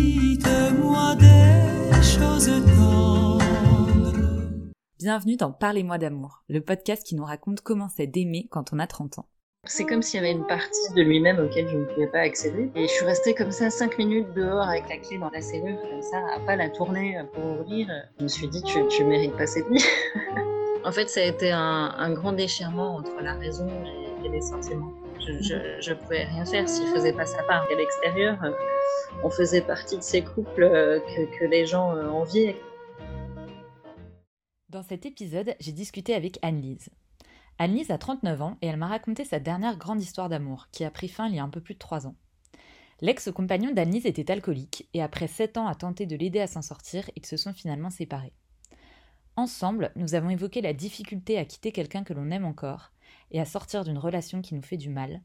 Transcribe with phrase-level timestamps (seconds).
[0.00, 3.42] Dites-moi des choses tendres.
[4.98, 8.86] Bienvenue dans Parlez-moi d'amour, le podcast qui nous raconte comment c'est d'aimer quand on a
[8.86, 9.26] 30 ans.
[9.64, 12.70] C'est comme s'il y avait une partie de lui-même auquel je ne pouvais pas accéder.
[12.74, 15.78] Et je suis restée comme ça 5 minutes dehors avec la clé dans la serrure,
[15.82, 17.88] comme ça, à pas la tourner pour ouvrir.
[18.18, 19.84] Je me suis dit, tu, tu mérites pas cette vie.
[20.84, 24.40] en fait, ça a été un, un grand déchirement entre la raison et, et les
[24.40, 24.94] sentiments.
[25.20, 27.66] Je, ne pouvais rien faire s'il faisait pas sa part.
[27.70, 28.52] À l'extérieur, euh,
[29.22, 32.56] on faisait partie de ces couples euh, que, que les gens euh, enviaient.
[34.70, 36.88] Dans cet épisode, j'ai discuté avec Anne-Lise.
[37.58, 40.90] Anne-Lise a 39 ans et elle m'a raconté sa dernière grande histoire d'amour, qui a
[40.90, 42.14] pris fin il y a un peu plus de 3 ans.
[43.02, 47.10] L'ex-compagnon d'Anne-Lise était alcoolique et après 7 ans à tenter de l'aider à s'en sortir,
[47.16, 48.32] ils se sont finalement séparés.
[49.36, 52.92] Ensemble, nous avons évoqué la difficulté à quitter quelqu'un que l'on aime encore
[53.30, 55.22] et à sortir d'une relation qui nous fait du mal.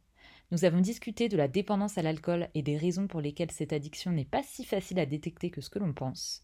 [0.52, 4.12] Nous avons discuté de la dépendance à l'alcool et des raisons pour lesquelles cette addiction
[4.12, 6.44] n'est pas si facile à détecter que ce que l'on pense.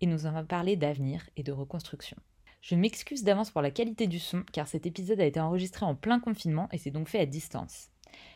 [0.00, 2.16] Et nous avons parlé d'avenir et de reconstruction.
[2.60, 5.94] Je m'excuse d'avance pour la qualité du son, car cet épisode a été enregistré en
[5.94, 7.90] plein confinement et c'est donc fait à distance.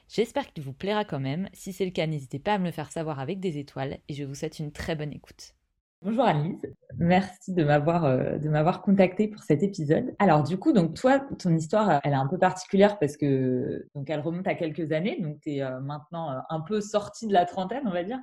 [0.08, 1.48] J'espère qu'il vous plaira quand même.
[1.52, 4.14] Si c'est le cas, n'hésitez pas à me le faire savoir avec des étoiles et
[4.14, 5.54] je vous souhaite une très bonne écoute.
[6.02, 6.64] Bonjour Alice,
[6.96, 10.14] merci de m'avoir euh, de m'avoir contacté pour cet épisode.
[10.18, 14.08] Alors du coup, donc toi, ton histoire, elle est un peu particulière parce que donc
[14.08, 17.34] elle remonte à quelques années, donc tu es euh, maintenant euh, un peu sortie de
[17.34, 18.18] la trentaine, on va dire.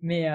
[0.00, 0.26] Mais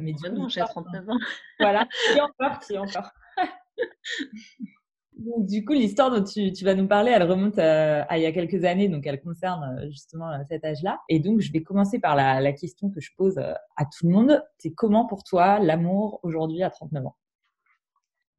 [0.00, 1.18] mais du coup, j'ai 39 ans.
[1.60, 3.10] Voilà, qui encore, qui encore.
[5.18, 8.64] du coup, l'histoire dont tu, vas nous parler, elle remonte à, il y a quelques
[8.64, 11.00] années, donc elle concerne euh, justement euh, cet âge-là.
[11.08, 14.12] Et donc, je vais commencer par la, question que je pose euh, à tout le
[14.12, 14.44] monde.
[14.58, 17.16] C'est comment pour toi l'amour aujourd'hui à 39 ans?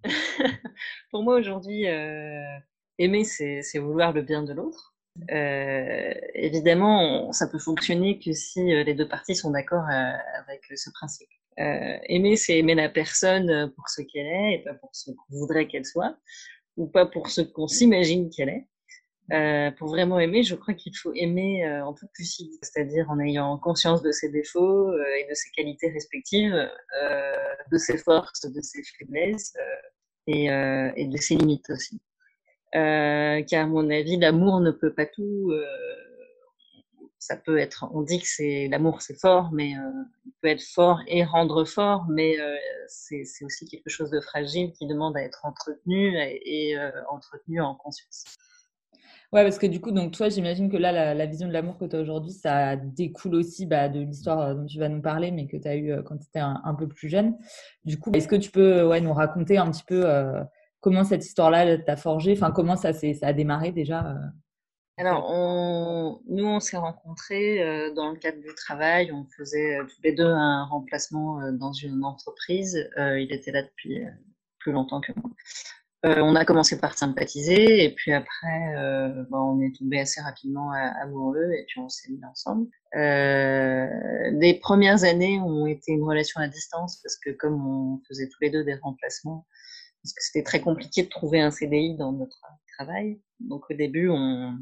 [1.11, 1.83] Pour moi aujourd'hui,
[2.97, 4.95] aimer, c'est vouloir le bien de l'autre.
[5.27, 11.27] évidemment, ça peut fonctionner que si les deux parties sont d'accord avec ce principe.
[11.57, 15.67] aimer, c'est aimer la personne pour ce qu'elle est et pas pour ce qu'on voudrait
[15.67, 16.15] qu'elle soit
[16.77, 18.67] ou pas pour ce qu'on s'imagine qu'elle est.
[19.31, 23.19] Euh, pour vraiment aimer, je crois qu'il faut aimer euh, en toute lucidité, c'est-à-dire en
[23.19, 27.35] ayant conscience de ses défauts euh, et de ses qualités respectives, euh,
[27.71, 29.53] de ses forces, de ses faiblesses
[30.25, 32.01] et, et, de ses limites aussi.
[32.71, 35.51] car à mon avis, l'amour ne peut pas tout
[37.19, 39.91] ça peut être, on dit que c'est l'amour, c'est fort, mais euh,
[40.25, 42.55] il peut être fort et rendre fort, mais euh,
[42.87, 47.75] c'est aussi quelque chose de fragile qui demande à être entretenu et, euh, entretenu en
[47.75, 48.23] conscience.
[49.33, 51.85] Ouais, parce que du coup, donc toi, j'imagine que là, la, vision de l'amour que
[51.85, 55.45] tu as aujourd'hui, ça découle aussi bah, de l'histoire dont tu vas nous parler, mais
[55.45, 57.37] que tu as eu quand tu étais un, peu plus jeune.
[57.85, 60.03] Du coup, est-ce que tu peux ouais, nous raconter un petit peu
[60.79, 64.15] comment cette histoire-là t'a forgé Enfin, comment ça, ça a démarré déjà
[64.99, 69.13] alors, on, nous, on s'est rencontrés euh, dans le cadre du travail.
[69.13, 72.89] On faisait euh, tous les deux un remplacement euh, dans une entreprise.
[72.97, 74.03] il était là depuis
[74.59, 75.31] plus longtemps que moi.
[76.03, 78.73] on a commencé par sympathiser et puis après,
[79.29, 82.67] bah, on est tombé assez rapidement amoureux et puis on s'est mis ensemble.
[82.93, 88.39] les premières années ont été une relation à distance parce que comme on faisait tous
[88.41, 89.45] les deux des remplacements,
[90.03, 92.41] parce que c'était très compliqué de trouver un CDI dans notre
[92.77, 93.21] travail.
[93.39, 94.57] Donc au début, on,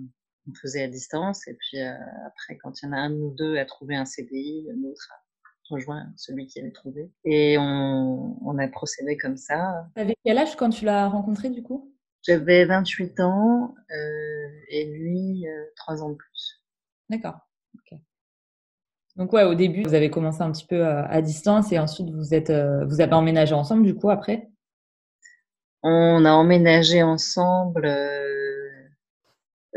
[0.50, 1.47] on faisait à distance.
[1.47, 1.94] Et puis euh,
[2.25, 5.24] après, quand il y en a un ou deux à trouver un CDI, l'autre a
[5.69, 7.12] rejoint celui qui avait trouvé.
[7.25, 9.88] Et on, on a procédé comme ça.
[9.96, 11.94] Avec quel âge quand tu l'as rencontré du coup?
[12.28, 16.62] J'avais 28 ans euh, et lui, euh, 3 ans de plus.
[17.09, 17.40] D'accord.
[19.16, 22.12] Donc ouais, au début, vous avez commencé un petit peu euh, à distance et ensuite
[22.12, 24.47] vous êtes, vous avez emménagé ensemble du coup après?
[25.81, 27.88] On a emménagé ensemble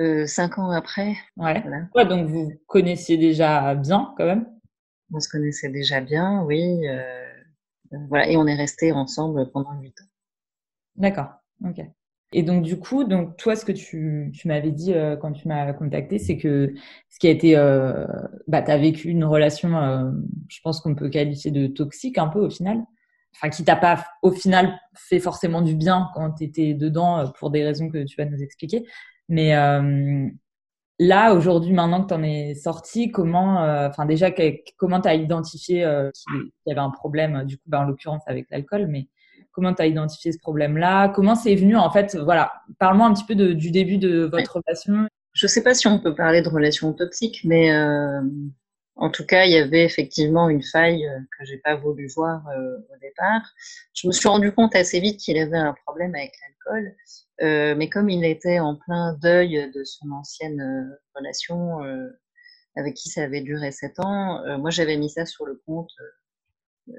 [0.00, 1.15] euh, cinq ans après.
[1.37, 1.62] Ouais.
[1.94, 2.06] ouais.
[2.06, 4.47] Donc vous connaissiez déjà bien quand même.
[5.12, 6.87] On se connaissait déjà bien, oui.
[6.88, 7.27] Euh,
[7.93, 10.06] euh, voilà, et on est resté ensemble pendant huit ans.
[10.97, 11.31] D'accord.
[11.65, 11.81] Ok.
[12.33, 15.49] Et donc du coup, donc toi, ce que tu, tu m'avais dit euh, quand tu
[15.49, 16.72] m'as contacté, c'est que
[17.09, 18.06] ce qui a été, euh,
[18.46, 20.11] bah, tu as vécu une relation, euh,
[20.49, 22.85] je pense qu'on peut qualifier de toxique un peu au final,
[23.35, 27.50] enfin qui t'a pas au final fait forcément du bien quand tu étais dedans pour
[27.50, 28.87] des raisons que tu vas nous expliquer.
[29.31, 30.29] Mais euh,
[30.99, 34.31] là, aujourd'hui, maintenant que tu en es sorti, comment, euh, enfin déjà,
[34.77, 38.23] comment tu as identifié euh, qu'il y avait un problème, du coup, bah, en l'occurrence
[38.27, 39.06] avec l'alcool, mais
[39.53, 41.09] comment tu as identifié ce problème-là?
[41.11, 45.09] Comment c'est venu, en fait, voilà, parle-moi un petit peu du début de votre relation.
[45.32, 47.71] Je ne sais pas si on peut parler de relation toxique, mais
[49.00, 52.97] en tout cas, il y avait effectivement une faille que j'ai pas voulu voir au
[53.00, 53.43] départ.
[53.94, 56.94] Je me suis rendu compte assez vite qu'il avait un problème avec l'alcool
[57.43, 62.08] euh, mais comme il était en plein deuil de son ancienne euh, relation euh,
[62.76, 65.91] avec qui ça avait duré sept ans, moi j'avais mis ça sur le compte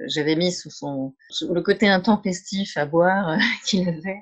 [0.06, 1.16] j'avais mis sous son
[1.50, 4.22] le côté intempestif à boire qu'il avait,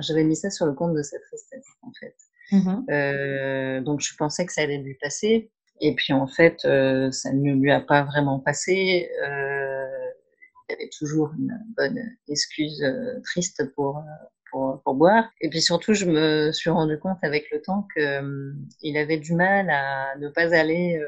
[0.00, 2.14] j'avais mis ça sur le compte de sa tristesse en fait.
[2.52, 5.50] Mmh donc je pensais que ça allait lui passer.
[5.80, 9.10] Et puis en fait, ça ne lui a pas vraiment passé.
[9.22, 12.84] il y avait toujours une bonne excuse
[13.24, 14.02] triste pour,
[14.50, 15.30] pour, pour, boire.
[15.40, 19.70] Et puis surtout, je me suis rendu compte avec le temps qu'il avait du mal
[19.70, 21.00] à ne pas aller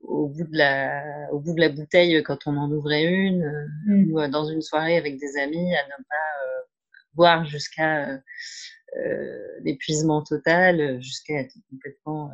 [0.00, 4.12] au bout de la au bout de la bouteille quand on en ouvrait une mmh.
[4.12, 6.28] ou dans une soirée avec des amis à ne pas
[7.14, 8.20] boire jusqu'à
[9.62, 12.30] l'épuisement total, jusqu'à être complètement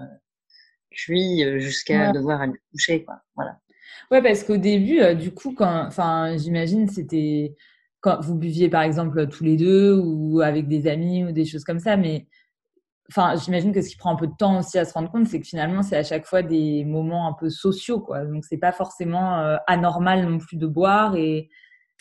[0.94, 3.16] cuit, jusqu'à devoir aller coucher quoi.
[3.34, 3.58] Voilà.
[4.10, 7.54] Ouais, parce qu'au début, du coup, quand, enfin, j'imagine, c'était
[8.00, 11.64] quand vous buviez par exemple tous les deux ou avec des amis ou des choses
[11.64, 12.26] comme ça, mais
[13.10, 15.26] enfin, j'imagine que ce qui prend un peu de temps aussi à se rendre compte,
[15.26, 18.24] c'est que finalement, c'est à chaque fois des moments un peu sociaux, quoi.
[18.24, 21.16] Donc, c'est pas forcément euh, anormal non plus de boire.
[21.16, 21.48] Et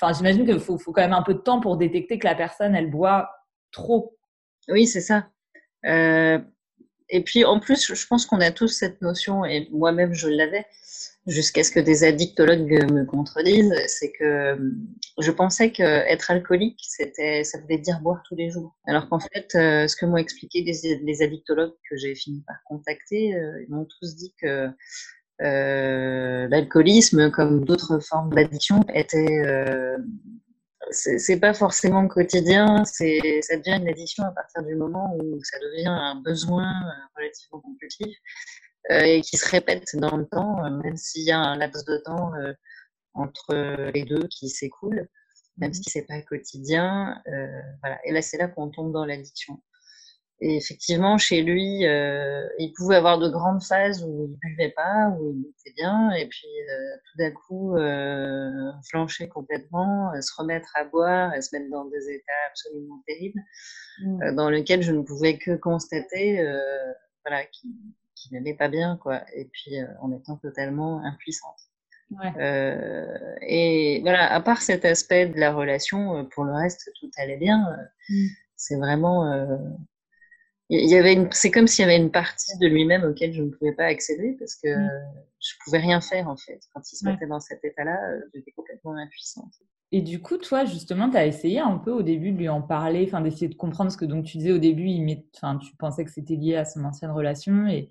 [0.01, 2.35] enfin, j'imagine qu'il faut, faut, quand même un peu de temps pour détecter que la
[2.35, 3.29] personne, elle boit
[3.71, 4.17] trop.
[4.69, 5.27] Oui, c'est ça.
[5.85, 6.39] Euh,
[7.09, 10.65] et puis, en plus, je pense qu'on a tous cette notion, et moi-même, je l'avais,
[11.27, 14.57] jusqu'à ce que des addictologues me contredisent, c'est que
[15.19, 18.75] je pensais qu'être alcoolique, c'était, ça voulait dire boire tous les jours.
[18.87, 23.35] Alors qu'en fait, euh, ce que m'ont expliqué les, addictologues que j'ai fini par contacter,
[23.35, 24.69] euh, ils m'ont tous dit que
[25.41, 29.97] euh, l'alcoolisme, comme d'autres formes d'addiction, était euh,
[30.91, 35.57] c'est pas forcément quotidien, c'est ça devient une addiction à partir du moment où ça
[35.59, 36.71] devient un besoin
[37.15, 38.17] relativement compulsif
[38.91, 41.85] euh, et qui se répète dans le temps, euh, même s'il y a un laps
[41.85, 42.53] de temps euh,
[43.13, 43.55] entre
[43.93, 45.07] les deux qui s'écoule,
[45.57, 47.21] même mmh si c'est pas quotidien.
[47.81, 47.99] voilà.
[48.05, 49.61] Et là, c'est là qu'on tombe dans l'addiction.
[50.45, 55.09] Et effectivement, chez lui, euh, il pouvait avoir de grandes phases où il buvait pas,
[55.17, 60.69] où il était bien, et puis euh, tout d'un coup, euh, flancher complètement, se remettre
[60.75, 63.39] à boire, et se mettre dans des états absolument terribles,
[64.03, 64.35] mmh.
[64.35, 66.45] dans lesquels je ne pouvais que constater,
[67.23, 67.71] voilà, qu'il
[68.23, 69.21] qui n'allait pas bien, quoi.
[69.33, 71.59] Et puis, euh, en étant totalement impuissante.
[72.37, 77.09] Euh, et voilà, à part cet aspect de la relation, euh, pour le reste, tout
[77.17, 77.65] allait bien.
[78.09, 78.27] Mm.
[78.55, 79.45] C'est vraiment.
[80.69, 83.43] Il y avait une, c'est comme s'il y avait une partie de lui-même auquel je
[83.43, 84.89] ne pouvais pas accéder parce que mm.
[85.39, 86.59] je pouvais rien faire en fait.
[86.73, 87.99] Quand il se mettait dans cet état-là,
[88.33, 89.53] j'étais complètement impuissante.
[89.91, 92.63] Et du coup, toi, justement, tu as essayé un peu au début de lui en
[92.63, 95.57] parler, enfin d'essayer de comprendre ce que donc tu disais au début, il met, enfin,
[95.57, 97.89] tu pensais que c'était lié à son ancienne relation et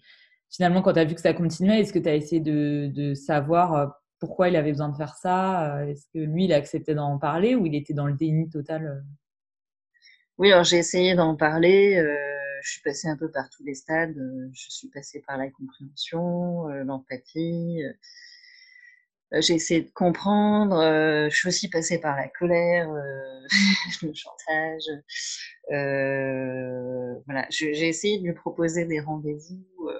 [0.50, 3.74] finalement, quand tu as vu que ça continuait, est-ce que tu as essayé de, savoir
[3.74, 3.86] euh,
[4.18, 7.18] pourquoi il avait besoin de faire ça euh, Est-ce que lui, il a accepté d'en
[7.18, 9.00] parler ou il était dans le déni total euh?
[10.38, 12.02] Oui, alors j'ai essayé d'en parler.
[12.62, 14.16] Je suis passée un peu par tous les stades.
[14.52, 17.82] je suis passée par la compréhension, l'empathie.
[19.32, 20.76] j'ai essayé de comprendre.
[21.30, 22.88] je suis aussi passée par la colère,
[24.02, 24.84] le chantage.
[27.26, 29.90] voilà, j'ai essayé de lui proposer des rendez-vous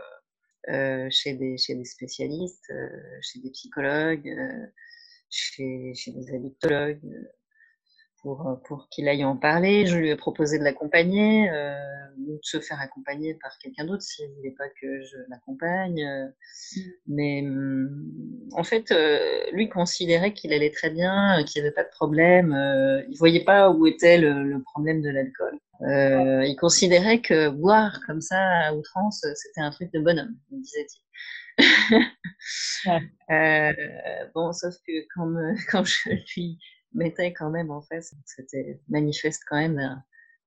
[0.69, 2.89] euh, chez, des, spécialistes, euh,
[3.21, 4.67] chez des psychologues, euh,
[5.29, 7.01] chez, chez des addictologues,
[8.23, 9.87] pour, pour qu'il aille en parler.
[9.87, 11.51] Je lui ai proposé de l'accompagner,
[12.19, 16.05] ou de se faire accompagner par quelqu'un d'autre s'il ne voulait pas que je l'accompagne.
[16.05, 16.81] Mmh.
[17.09, 18.95] Mais mmh, en fait,
[19.53, 22.57] lui considérait qu'il allait très bien, qu'il n'y avait pas de problème.
[23.09, 25.59] il voyait pas où était le, le problème de l'alcool.
[25.85, 31.03] Euh, il considérait que boire comme ça à outrance, c'était un truc de bonhomme, disait-il.
[33.31, 33.73] euh,
[34.35, 35.35] bon, sauf que quand,
[35.71, 36.59] quand je lui
[36.95, 40.03] mettais quand même en face, c'était manifeste quand même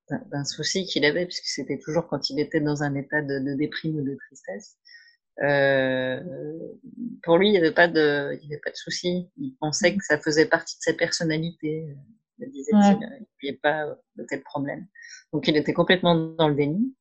[0.09, 3.55] d'un souci qu'il avait, puisque c'était toujours quand il était dans un état de, de
[3.55, 4.77] déprime ou de tristesse.
[5.43, 6.19] Euh,
[7.23, 9.29] pour lui, il n'y avait pas de, il avait pas de souci.
[9.37, 9.97] Il pensait mmh.
[9.97, 11.87] que ça faisait partie de sa personnalité,
[12.41, 12.97] euh, disait-il.
[13.41, 13.85] Il n'y avait pas
[14.15, 14.87] de tel problème.
[15.33, 16.95] Donc il était complètement dans le déni.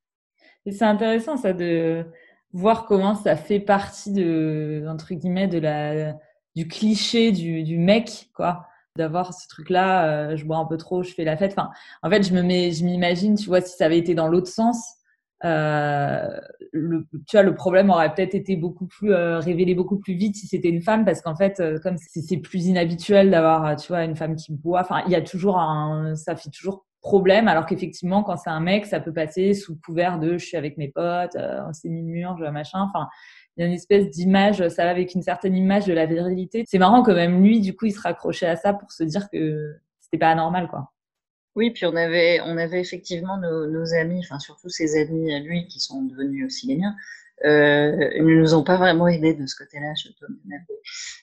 [0.66, 2.04] Et c'est intéressant ça de
[2.52, 6.16] voir comment ça fait partie de entre guillemets de la
[6.54, 10.76] du cliché du, du mec quoi d'avoir ce truc là euh, je bois un peu
[10.76, 11.70] trop je fais la fête enfin
[12.02, 14.48] en fait je me mets je m'imagine tu vois si ça avait été dans l'autre
[14.48, 14.98] sens
[15.44, 16.26] euh,
[16.72, 20.36] le, tu vois, le problème aurait peut-être été beaucoup plus euh, révélé beaucoup plus vite
[20.36, 24.04] si c'était une femme, parce qu'en fait, euh, comme c'est plus inhabituel d'avoir, tu vois,
[24.04, 24.80] une femme qui boit.
[24.80, 28.60] Enfin, il y a toujours un, ça fait toujours problème, alors qu'effectivement, quand c'est un
[28.60, 31.90] mec, ça peut passer sous couvert de je suis avec mes potes, euh, on s'est
[31.90, 32.80] mis le mur, je machin.
[32.80, 33.08] Enfin,
[33.56, 36.64] il y a une espèce d'image, ça va avec une certaine image de la virilité.
[36.66, 39.28] C'est marrant quand même lui, du coup, il se raccrochait à ça pour se dire
[39.30, 40.90] que c'était pas anormal, quoi.
[41.56, 45.68] Oui, puis on avait, on avait effectivement nos, amis, enfin surtout ses amis à lui
[45.68, 46.96] qui sont devenus aussi les miens,
[47.44, 50.28] Euh, ils ne nous ont pas vraiment aidés de ce côté-là, je dois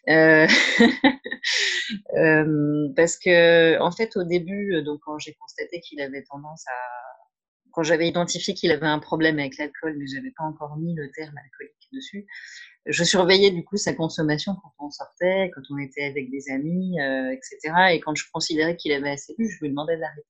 [0.10, 0.48] euh,
[2.18, 7.11] euh, parce que, en fait, au début, donc quand j'ai constaté qu'il avait tendance à,
[7.74, 11.10] quand j'avais identifié qu'il avait un problème avec l'alcool, mais j'avais pas encore mis le
[11.12, 12.26] terme alcoolique dessus,
[12.86, 17.00] je surveillais du coup sa consommation quand on sortait, quand on était avec des amis,
[17.00, 17.74] euh, etc.
[17.94, 20.26] Et quand je considérais qu'il avait assez bu, je lui demandais d'arrêter.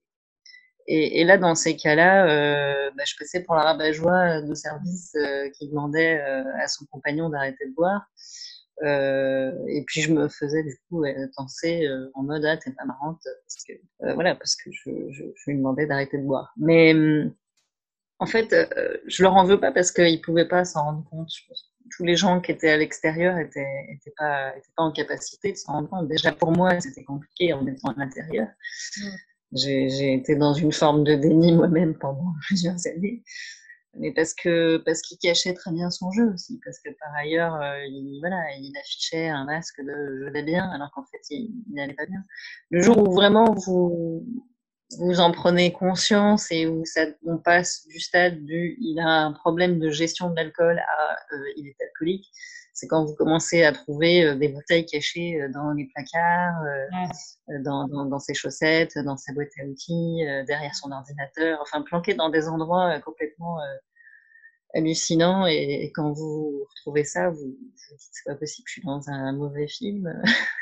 [0.88, 5.16] Et, et, là, dans ces cas-là, euh, bah, je passais pour la rabat-joie de service
[5.16, 8.02] euh, qui demandait euh, à son compagnon d'arrêter de boire.
[8.84, 11.04] Euh, et puis je me faisais du coup
[11.38, 13.74] danser en mode ah t'es pas marrante parce que
[14.16, 16.52] voilà parce que je, je, je lui demandais d'arrêter de boire.
[16.58, 16.94] Mais
[18.20, 18.56] en fait,
[19.08, 21.30] je leur en veux pas parce qu'ils pouvaient pas s'en rendre compte.
[21.34, 21.68] Je pense.
[21.98, 25.58] Tous les gens qui étaient à l'extérieur étaient, étaient pas étaient pas en capacité de
[25.58, 26.08] s'en rendre compte.
[26.08, 28.48] Déjà pour moi, c'était compliqué en étant à l'intérieur.
[28.98, 29.10] Mmh
[29.54, 33.24] j'ai été dans une forme de déni moi-même pendant plusieurs années,
[33.98, 37.56] mais parce que parce qu'il cachait très bien son jeu aussi, parce que par ailleurs,
[37.56, 41.52] euh, il, voilà, il affichait un masque de je vais bien, alors qu'en fait, il
[41.72, 42.24] n'allait pas bien.
[42.70, 44.26] Le jour où vraiment vous
[45.00, 49.32] vous en prenez conscience et où ça, on passe du stade du il a un
[49.32, 52.30] problème de gestion de l'alcool à euh, il est alcoolique,
[52.82, 57.60] c'est quand vous commencez à trouver euh, des bouteilles cachées euh, dans les placards, euh,
[57.64, 62.30] dans, dans, ses chaussettes, dans sa boîte à outils, derrière son ordinateur, enfin planquées dans
[62.30, 63.60] des endroits complètement
[64.74, 65.46] hallucinants.
[65.46, 69.34] Et, quand vous retrouvez ça, vous vous dites c'est pas possible, je suis dans un
[69.34, 70.12] mauvais film,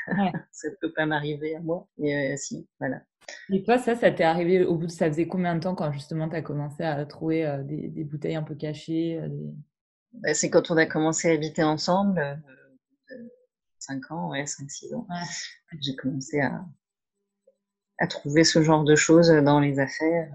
[0.52, 1.88] ça ne peut pas m'arriver à moi.
[1.98, 3.00] Et si, voilà.
[3.50, 5.92] Et toi, ça, ça t'est arrivé au bout de ça faisait combien de temps quand
[5.92, 9.20] justement tu as commencé à trouver des, des, bouteilles un peu cachées
[10.32, 13.16] c'est quand on a commencé à habiter ensemble, euh,
[13.78, 15.06] 5 ans, ouais, 5-6 ans.
[15.80, 16.64] J'ai commencé à,
[17.98, 20.30] à trouver ce genre de choses dans les affaires.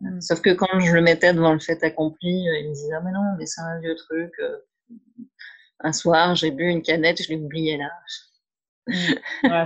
[0.00, 0.20] Mmh.
[0.20, 3.00] Sauf que quand je le mettais devant le fait accompli, euh, il me disait ah,
[3.04, 4.32] mais non, mais c'est un vieux truc.
[4.40, 4.56] Euh.
[5.80, 7.90] Un soir, j'ai bu une canette, je l'ai oublié là.
[8.86, 8.94] Mmh.
[9.44, 9.64] Ouais.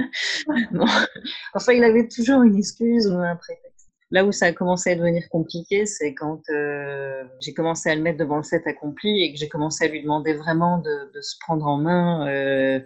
[1.54, 3.63] Enfin, il avait toujours une excuse ou un prétexte.
[4.10, 8.02] Là où ça a commencé à devenir compliqué, c'est quand euh, j'ai commencé à le
[8.02, 11.20] mettre devant le fait accompli et que j'ai commencé à lui demander vraiment de, de
[11.20, 12.80] se prendre en main, euh,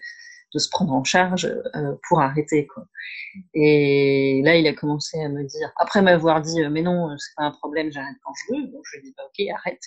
[0.55, 1.45] de se prendre en charge
[1.77, 2.67] euh, pour arrêter.
[2.67, 2.85] Quoi.
[3.53, 7.45] Et là, il a commencé à me dire, après m'avoir dit, mais non, c'est pas
[7.45, 8.67] un problème, j'arrête quand je veux.
[8.69, 9.83] Donc je lui ai dit, bah, ok, arrête.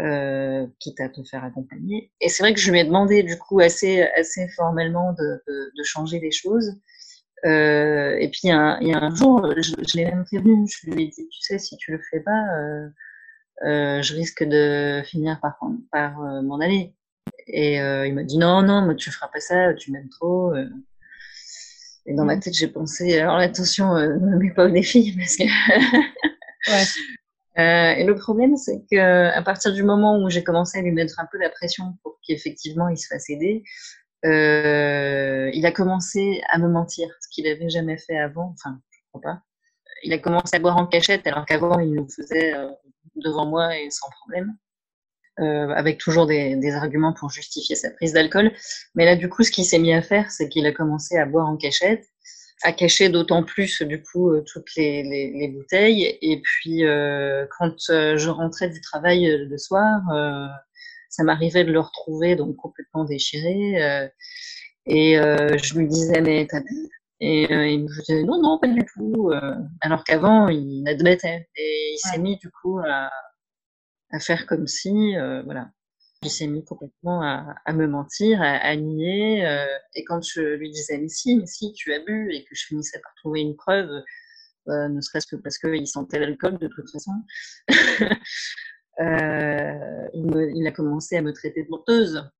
[0.00, 2.10] Euh, quitte à te faire accompagner.
[2.22, 5.70] Et c'est vrai que je lui ai demandé du coup assez assez formellement de, de,
[5.76, 6.72] de changer les choses.
[7.44, 10.04] Euh, et puis il y, a un, il y, a un jour, je, je l'ai
[10.04, 12.88] même prévenu, je lui ai dit, tu sais, si tu le fais pas, euh,
[13.64, 15.58] euh, je risque de finir par,
[15.90, 16.94] par euh, m'en aller.
[17.46, 20.54] Et euh, il m'a dit, non, non, mais tu feras pas ça, tu m'aimes trop.
[20.54, 20.68] Euh.
[22.06, 25.44] Et dans ma tête, j'ai pensé, alors attention, ne mets pas au défi, parce que...
[26.70, 28.00] ouais.
[28.00, 31.20] et le problème, c'est que à partir du moment où j'ai commencé à lui mettre
[31.20, 33.62] un peu la pression pour qu'effectivement il se fasse aider,
[34.24, 38.54] euh, il a commencé à me mentir, ce qu'il n'avait jamais fait avant.
[38.54, 39.42] Enfin, je crois pas.
[40.04, 42.68] Il a commencé à boire en cachette, alors qu'avant, il le faisait euh,
[43.16, 44.56] devant moi et sans problème.
[45.40, 48.52] Euh, avec toujours des, des, arguments pour justifier sa prise d'alcool.
[48.94, 51.24] Mais là, du coup, ce qu'il s'est mis à faire, c'est qu'il a commencé à
[51.24, 52.04] boire en cachette,
[52.62, 56.18] à cacher d'autant plus, du coup, euh, toutes les, les, les, bouteilles.
[56.22, 60.00] Et puis, euh, quand euh, je rentrais du travail le soir,
[61.12, 63.82] ça m'arrivait de le retrouver donc complètement déchiré.
[63.82, 64.08] Euh,
[64.86, 66.88] et euh, je lui disais mais t'as bu
[67.20, 69.30] Et euh, il me disait non non pas du tout.
[69.82, 71.48] alors qu'avant il admettait.
[71.56, 73.10] Et il s'est mis du coup à,
[74.10, 75.14] à faire comme si
[75.44, 75.70] voilà.
[76.24, 79.42] Il s'est mis complètement à, à, me mentir, à, à nier.
[79.96, 82.64] et quand je lui disais mais si, mais si, tu as bu, et que je
[82.66, 83.90] finissais par trouver une preuve,
[84.68, 87.10] ne serait-ce que parce qu'il sentait l'alcool de toute façon,
[89.00, 92.30] euh, il, me, il, a commencé à me traiter de menteuse,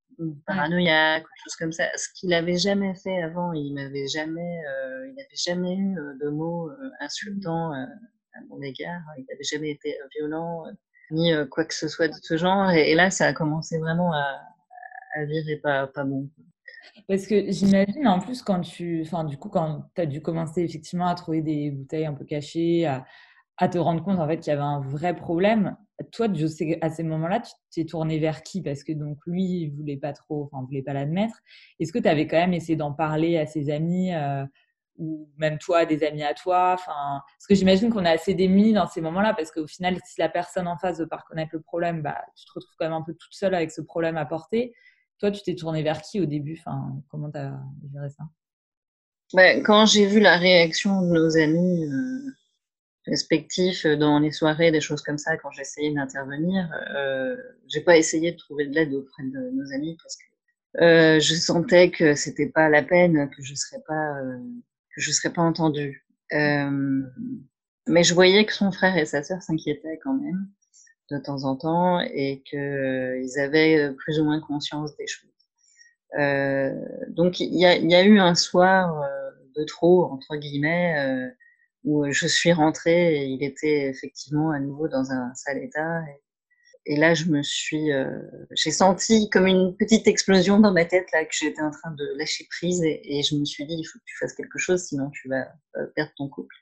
[0.47, 3.53] paranoïaque, quelque chose comme ça, ce qu'il n'avait jamais fait avant.
[3.53, 7.87] Il n'avait jamais, euh, il n'avait jamais eu euh, de mots euh, insultants à
[8.49, 9.01] mon égard.
[9.19, 10.65] Il n'avait jamais été violent
[11.11, 12.71] ni quoi que ce soit de ce genre.
[12.71, 14.41] Et, et là, ça a commencé vraiment à,
[15.15, 16.29] à virer pas, pas bon.
[17.09, 20.63] Parce que j'imagine en plus quand tu, enfin du coup quand tu as dû commencer
[20.63, 23.05] effectivement à trouver des bouteilles un peu cachées, à,
[23.59, 25.77] à te rendre compte en fait qu'il y avait un vrai problème.
[26.13, 28.63] Toi, je sais à ces moments-là, tu t'es tourné vers qui?
[28.63, 31.37] Parce que donc lui, il voulait pas trop, enfin, voulait pas l'admettre.
[31.79, 34.45] Est-ce que tu avais quand même essayé d'en parler à ses amis euh,
[34.97, 36.73] ou même toi, des amis à toi?
[36.75, 40.21] Enfin, parce que j'imagine qu'on est assez démunis dans ces moments-là, parce qu'au final, si
[40.21, 42.95] la personne en face veut pas reconnaître le problème, bah, tu te retrouves quand même
[42.95, 44.75] un peu toute seule avec ce problème à porter.
[45.19, 46.59] Toi, tu t'es tourné vers qui au début?
[46.59, 47.53] Enfin, comment tu as
[47.93, 48.25] géré ça?
[49.35, 51.85] Ben, Quand j'ai vu la réaction de nos amis.
[51.85, 52.33] Euh
[53.07, 57.37] respectifs dans les soirées, des choses comme ça, quand j'essayais d'intervenir, euh,
[57.69, 60.33] j'ai pas essayé de trouver de l'aide auprès de nos amis parce que
[60.81, 64.39] euh, je sentais que c'était pas la peine, que je serais pas, euh,
[64.95, 66.07] que je serais pas entendue.
[66.33, 67.03] Euh,
[67.89, 70.49] mais je voyais que son frère et sa sœur s'inquiétaient quand même
[71.11, 75.29] de temps en temps et qu'ils avaient plus ou moins conscience des choses.
[76.19, 76.75] Euh,
[77.09, 79.03] donc il y a, y a, eu un soir
[79.57, 81.35] de trop entre guillemets
[81.85, 86.03] où je suis rentrée et il était effectivement à nouveau dans un sale état.
[86.87, 88.07] Et, là, je me suis, euh,
[88.53, 92.05] j'ai senti comme une petite explosion dans ma tête là que j'étais en train de
[92.19, 95.11] lâcher prise et, je me suis dit il faut que tu fasses quelque chose sinon
[95.11, 95.47] tu vas
[95.77, 96.55] euh, perdre ton couple.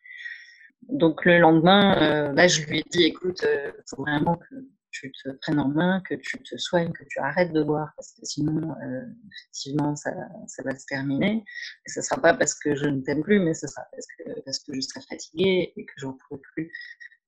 [0.88, 4.54] Donc le lendemain, euh, là, je lui ai dit écoute, euh, faut vraiment que
[4.90, 8.12] tu te prennes en main, que tu te soignes, que tu arrêtes de boire, parce
[8.12, 10.12] que sinon, euh, effectivement, ça,
[10.46, 11.44] ça, va se terminer.
[11.86, 14.40] Et ce sera pas parce que je ne t'aime plus, mais ce sera parce que,
[14.40, 16.72] parce que je serai fatiguée et que j'en pourrai plus.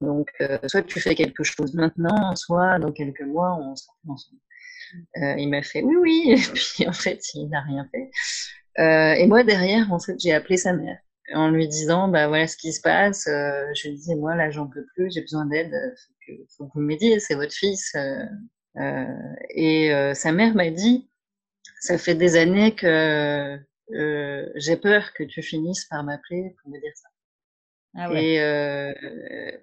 [0.01, 4.11] Donc, euh, soit tu fais quelque chose maintenant, soit dans quelques mois, on sera plus
[4.11, 4.41] ensemble.
[5.17, 8.11] Euh, il m'a fait oui, oui, et puis en fait, il n'a rien fait.
[8.79, 10.99] Euh, et moi, derrière, en fait, j'ai appelé sa mère
[11.35, 13.27] en lui disant bah voilà ce qui se passe.
[13.27, 16.67] Euh, je lui dis moi là j'en peux plus, j'ai besoin d'aide, faut que, faut
[16.67, 17.95] que vous m'aidiez, c'est votre fils.
[17.95, 18.25] Euh,
[18.79, 19.05] euh,
[19.51, 21.11] et euh, sa mère m'a dit
[21.81, 23.59] ça fait des années que
[23.93, 27.09] euh, j'ai peur que tu finisses par m'appeler pour me dire ça.
[27.95, 28.25] Ah ouais.
[28.25, 28.93] Et euh,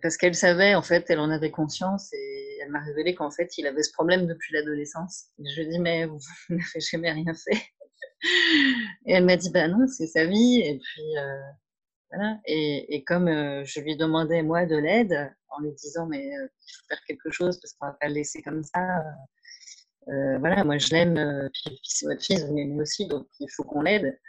[0.03, 3.57] parce qu'elle savait en fait, elle en avait conscience et elle m'a révélé qu'en fait
[3.57, 5.29] il avait ce problème depuis l'adolescence.
[5.39, 7.59] Je lui dis mais vous n'avez jamais rien fait.
[9.05, 10.61] Et elle m'a dit, bah non, c'est sa vie.
[10.63, 11.39] Et puis, euh,
[12.11, 12.39] voilà.
[12.45, 16.47] Et, et comme euh, je lui demandais, moi, de l'aide, en lui disant, mais euh,
[16.67, 19.03] il faut faire quelque chose parce qu'on va pas le laisser comme ça.
[20.39, 23.81] Voilà, moi, je l'aime, puis, c'est votre fils, vous l'aimez aussi, donc il faut qu'on
[23.83, 24.19] l'aide.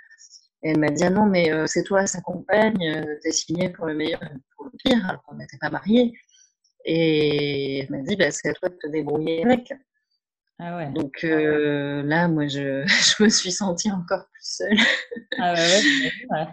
[0.63, 3.95] Et elle m'a dit, ah non, mais c'est toi, sa compagne, t'es signé pour le
[3.95, 6.13] meilleur et pour le pire, alors qu'on n'était pas mariés.
[6.85, 9.73] Et elle m'a dit, bah, c'est à toi de te débrouiller avec.
[10.63, 10.91] Ah ouais.
[10.93, 12.85] Donc euh, là, moi, je,
[13.19, 14.77] je, me suis sentie encore plus seule.
[15.39, 15.81] Ah ouais,
[16.31, 16.47] ouais.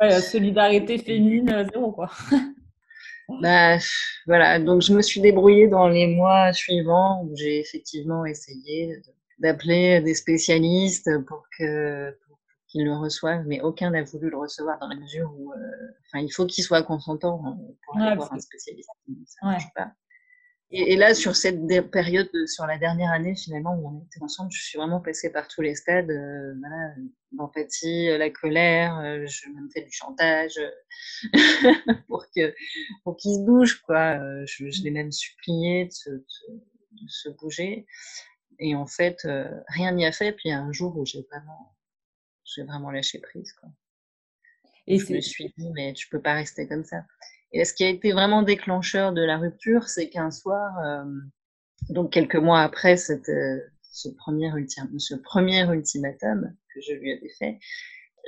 [0.00, 2.10] ouais la solidarité féminine, euh, zéro quoi.
[3.40, 3.78] bah,
[4.26, 9.00] voilà, donc je me suis débrouillée dans les mois suivants où j'ai effectivement essayé
[9.38, 12.16] d'appeler des spécialistes pour que
[12.74, 15.56] qu'ils le reçoivent, mais aucun n'a voulu le recevoir dans la mesure où, euh,
[16.06, 18.90] enfin, il faut qu'il soit consentant hein, pour aller voir un spécialiste.
[19.26, 19.92] Ça marche pas.
[20.76, 21.60] Et, et, là, sur cette
[21.92, 25.46] période, sur la dernière année, finalement, où on était ensemble, je suis vraiment passée par
[25.46, 26.94] tous les stades, euh, voilà,
[27.36, 30.58] l'empathie, la colère, euh, je me fais du chantage
[32.08, 32.52] pour que
[33.04, 34.18] pour qu'il se bouge, quoi.
[34.18, 36.26] Euh, je, je l'ai même supplié de se, de,
[36.90, 37.86] de se, bouger.
[38.58, 40.32] Et en fait, euh, rien n'y a fait.
[40.32, 41.76] Puis il y a un jour où j'ai vraiment,
[42.44, 43.68] j'ai vraiment lâché prise, quoi.
[44.86, 47.04] Et je me suis dit, mais tu peux pas rester comme ça.
[47.54, 51.04] Et ce qui a été vraiment déclencheur de la rupture, c'est qu'un soir, euh,
[51.88, 53.60] donc quelques mois après cette, euh,
[53.92, 57.60] ce, premier ultimatum, ce premier ultimatum que je lui avais fait,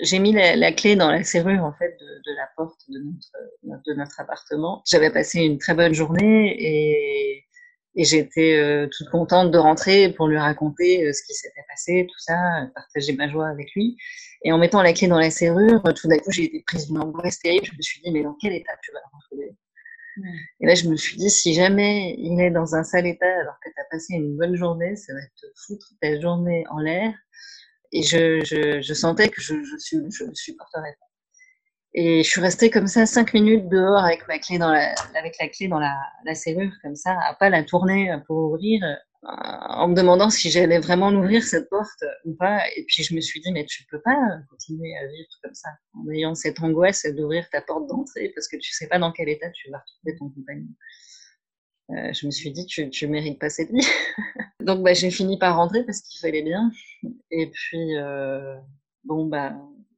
[0.00, 3.00] j'ai mis la, la, clé dans la serrure en fait de, de la porte de
[3.00, 4.82] notre, de notre appartement.
[4.86, 7.45] J'avais passé une très bonne journée et,
[7.96, 12.06] et j'étais euh, toute contente de rentrer pour lui raconter euh, ce qui s'était passé,
[12.06, 13.96] tout ça, partager ma joie avec lui.
[14.44, 16.98] Et en mettant la clé dans la serrure, tout d'un coup, j'ai été prise d'une
[16.98, 17.64] angoisse terrible.
[17.64, 19.56] Je me suis dit, mais dans quel état tu vas le retrouver?
[20.61, 23.56] Et là, je me suis dit, si jamais il est dans un sale état alors
[23.62, 27.14] que tu as passé une bonne journée, ça va te foutre ta journée en l'air.
[27.92, 31.05] Et je, je, je, sentais que je, je, suis, je le supporterais pas.
[31.98, 35.37] Et je suis restée comme ça cinq minutes dehors avec ma clé dans la, avec
[35.40, 38.82] la clé dans la, la serrure, comme ça, à pas la tourner pour ouvrir,
[39.22, 42.61] en me demandant si j'allais vraiment l'ouvrir cette porte ou pas.
[42.76, 44.16] Et puis je me suis dit, mais tu peux pas
[44.50, 48.56] continuer à vivre comme ça, en ayant cette angoisse d'ouvrir ta porte d'entrée parce que
[48.56, 50.68] tu sais pas dans quel état tu vas retrouver ton compagnon.
[51.92, 53.87] Euh, je me suis dit, tu, tu mérites pas cette vie.
[54.61, 56.70] Donc bah, j'ai fini par rentrer parce qu'il fallait bien.
[57.30, 58.56] Et puis, euh,
[59.04, 59.56] bon, bah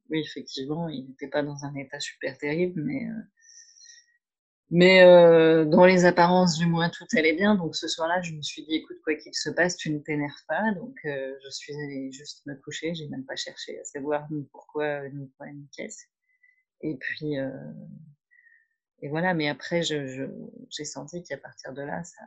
[0.09, 3.21] oui, effectivement, il n'était pas dans un état super terrible, mais, euh,
[4.71, 7.55] mais euh, dans les apparences, du moins, tout allait bien.
[7.55, 10.45] Donc ce soir-là, je me suis dit, écoute, quoi qu'il se passe, tu ne t'énerves
[10.47, 10.71] pas.
[10.73, 14.43] Donc euh, je suis allée juste me coucher, j'ai même pas cherché à savoir ni
[14.51, 16.05] pourquoi, ni quoi, ni qu'est-ce.
[16.81, 17.49] Et puis, euh,
[19.01, 20.23] et voilà, mais après, j'ai je,
[20.69, 22.23] j'ai senti qu'à partir de là, ça,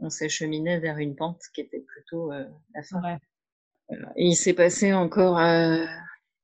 [0.00, 3.02] on s'est cheminé vers une pente qui était plutôt euh, la fin.
[3.02, 3.18] Ouais.
[4.16, 5.38] Et il s'est passé encore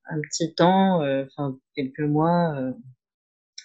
[0.07, 2.73] un petit temps, euh, enfin quelques mois, euh,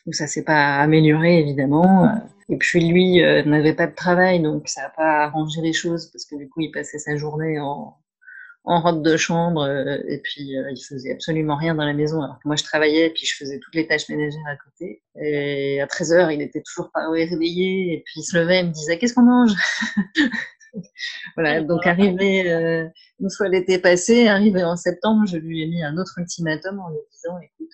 [0.05, 2.11] où ça s'est pas amélioré évidemment.
[2.49, 6.07] Et puis lui euh, n'avait pas de travail, donc ça n'a pas arrangé les choses
[6.11, 7.95] parce que du coup il passait sa journée en,
[8.65, 9.67] en robe de chambre,
[10.07, 13.07] et puis euh, il faisait absolument rien dans la maison, alors que moi je travaillais,
[13.07, 15.01] et puis je faisais toutes les tâches ménagères à côté.
[15.21, 18.71] Et à 13h, il était toujours pas réveillé, et puis il se levait et me
[18.71, 19.53] disait Qu'est-ce qu'on mange?
[21.35, 22.87] Voilà, donc arrivé, euh,
[23.19, 26.89] une fois l'été passé, arrivé en septembre, je lui ai mis un autre ultimatum en
[26.89, 27.73] lui disant Écoute,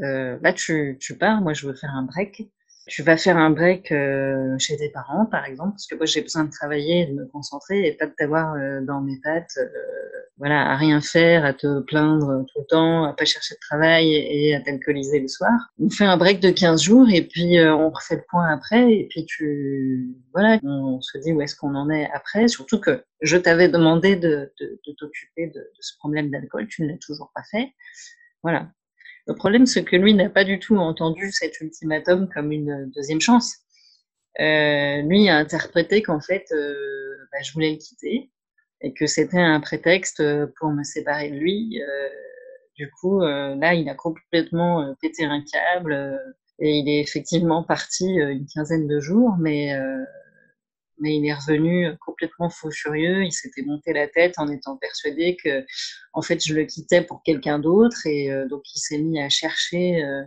[0.00, 2.48] euh, là tu, tu pars, moi je veux faire un break
[2.86, 6.20] tu vas faire un break euh, chez tes parents, par exemple, parce que moi j'ai
[6.20, 9.66] besoin de travailler, de me concentrer et pas de t'avoir euh, dans mes pattes, euh,
[10.36, 14.12] voilà, à rien faire, à te plaindre tout le temps, à pas chercher de travail
[14.12, 15.52] et, à t'alcooliser le soir.
[15.80, 19.06] On fait un break de 15 jours et puis on refait le point après et
[19.08, 22.48] puis tu, voilà, on se dit où est-ce qu'on en est après.
[22.48, 26.82] Surtout que je t'avais demandé de, de, de t'occuper de, de ce problème d'alcool, tu
[26.82, 27.72] ne l'as toujours pas fait.
[28.42, 28.68] Voilà,
[29.26, 33.20] le problème, c'est que lui n'a pas du tout entendu cet ultimatum comme une deuxième
[33.20, 33.56] chance.
[34.40, 36.74] Euh, lui a interprété qu'en fait, euh,
[37.32, 38.30] bah, je voulais le quitter
[38.80, 40.22] et que c'était un prétexte
[40.58, 41.80] pour me séparer de lui.
[41.82, 42.08] Euh,
[42.76, 46.18] du coup, euh, là, il a complètement euh, pété un câble euh,
[46.58, 49.76] et il est effectivement parti une quinzaine de jours, mais
[50.98, 53.24] mais il est revenu complètement faux furieux.
[53.24, 55.64] Il s'était monté la tête en étant persuadé que,
[56.12, 59.28] en fait, je le quittais pour quelqu'un d'autre, et euh, donc il s'est mis à
[59.28, 60.22] chercher euh,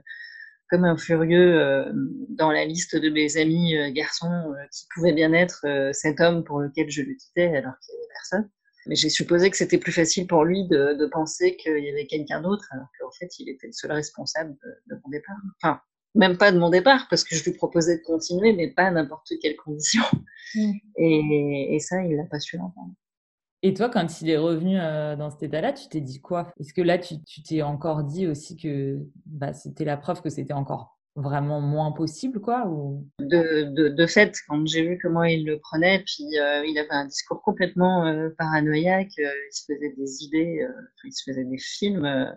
[0.70, 1.92] comme un furieux euh,
[2.30, 6.90] dans la liste de mes amis garçons qui pouvait bien être cet homme pour lequel
[6.90, 8.50] je le quittais alors qu'il n'y avait personne.
[8.88, 12.08] Mais j'ai supposé que c'était plus facile pour lui de, de penser qu'il y avait
[12.08, 15.36] quelqu'un d'autre, alors qu'en fait, il était le seul responsable de, de mon départ.
[15.62, 15.82] Enfin,
[16.18, 18.92] même pas de mon départ, parce que je lui proposais de continuer, mais pas à
[18.92, 20.04] n'importe quelle condition.
[20.56, 20.72] Mmh.
[20.98, 22.94] Et, et, ça, il l'a pas su l'entendre.
[23.64, 26.52] Et toi, quand il est revenu euh, dans cet état-là, tu t'es dit quoi?
[26.60, 30.54] Est-ce que là, tu t'es encore dit aussi que bah, c'était la preuve que c'était
[30.54, 33.06] encore vraiment moins possible, quoi ou...
[33.20, 36.92] de, de, de, fait, quand j'ai vu comment il le prenait, puis euh, il avait
[36.92, 41.44] un discours complètement euh, paranoïaque, euh, il se faisait des idées, euh, il se faisait
[41.44, 42.32] des films euh,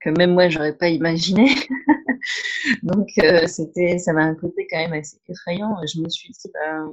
[0.00, 1.48] que même moi, j'aurais pas imaginé.
[2.82, 5.76] Donc, euh, c'était, ça m'a un côté quand même assez effrayant.
[5.86, 6.84] Je me suis dit, bah,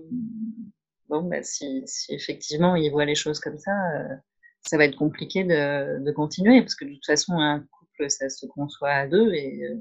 [1.09, 4.15] bon, bah, si, effectivement il voit les choses comme ça, euh,
[4.61, 8.29] ça va être compliqué de, de, continuer parce que de toute façon, un couple, ça
[8.29, 9.75] se conçoit à deux et euh,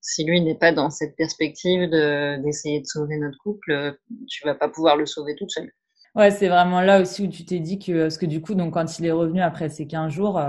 [0.00, 3.98] si lui n'est pas dans cette perspective de, d'essayer de sauver notre couple,
[4.28, 5.72] tu vas pas pouvoir le sauver toute seule.
[6.16, 8.74] Ouais, c'est vraiment là aussi où tu t'es dit que, parce que du coup, donc,
[8.74, 10.40] quand il est revenu après ces 15 jours,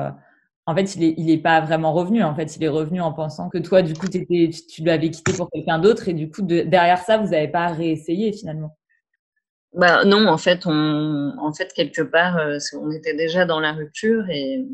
[0.71, 2.23] en fait, il est, il est pas vraiment revenu.
[2.23, 5.34] En fait, il est revenu en pensant que toi, du coup, étais, tu l'avais quitté
[5.34, 8.77] pour quelqu'un d'autre et du coup, de, derrière ça, vous n'avez pas réessayé finalement.
[9.73, 13.73] Bah non, en fait, on, en fait, quelque part, euh, on était déjà dans la
[13.73, 14.65] rupture et,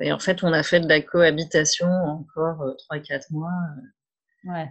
[0.00, 3.60] et en fait, on a fait de la cohabitation encore euh, trois, quatre mois.
[4.44, 4.68] Ouais.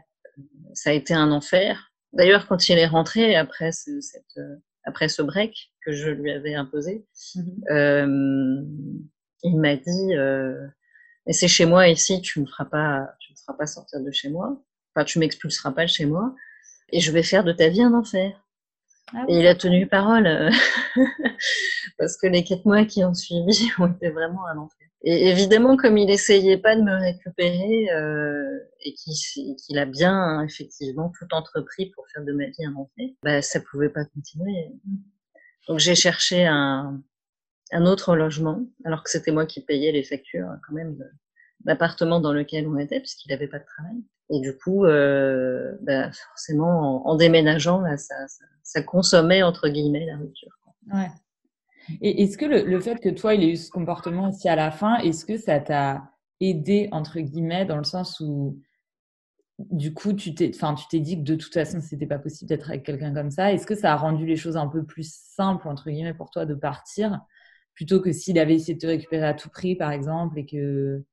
[0.74, 1.92] Ça a été un enfer.
[2.12, 4.40] D'ailleurs, quand il est rentré après ce, cette,
[4.84, 7.42] après ce break que je lui avais imposé, mmh.
[7.72, 8.64] euh,
[9.44, 10.68] il m'a dit euh,
[11.28, 14.12] mais c'est chez moi ici, tu me feras pas, tu me feras pas sortir de
[14.12, 14.58] chez moi.
[14.96, 16.34] Enfin, tu m'expulseras pas de chez moi
[16.90, 18.42] et je vais faire de ta vie un enfer.
[19.14, 20.52] Ah oui, et il a tenu parole
[21.98, 24.88] parce que les quatre mois qui ont suivi ont été vraiment un enfer.
[25.04, 30.42] Et évidemment, comme il essayait pas de me récupérer euh, et qu'il qu a bien
[30.44, 34.72] effectivement tout entrepris pour faire de ma vie un enfer, bah, ça pouvait pas continuer.
[35.68, 37.02] Donc j'ai cherché un,
[37.72, 40.98] un autre logement, alors que c'était moi qui payais les factures quand même
[41.62, 43.98] d'appartement dans lequel on était, puisqu'il n'avait pas de travail.
[44.30, 50.58] Et du coup, euh, bah, forcément, en, déménageant, ça, consommait, entre guillemets, la rupture.
[50.94, 51.10] Ouais.
[52.02, 54.56] Et est-ce que le, le, fait que toi, il ait eu ce comportement aussi à
[54.56, 58.60] la fin, est-ce que ça t'a aidé, entre guillemets, dans le sens où,
[59.58, 62.50] du coup, tu t'es, enfin, tu t'es dit que de toute façon, c'était pas possible
[62.50, 63.54] d'être avec quelqu'un comme ça?
[63.54, 66.46] Est-ce que ça a rendu les choses un peu plus simples, entre guillemets, pour toi
[66.46, 67.22] de partir?
[67.78, 71.04] Plutôt que s'il avait essayé de te récupérer à tout prix, par exemple, et que